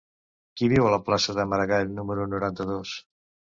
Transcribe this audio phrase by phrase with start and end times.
[0.61, 2.99] Qui viu a la plaça de Maragall número noranta-dos?